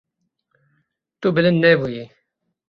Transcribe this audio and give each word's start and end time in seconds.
Tu 1.19 1.27
bilind 1.35 1.61
nebûyî. 1.63 2.05